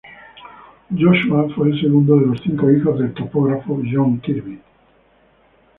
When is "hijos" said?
2.71-2.97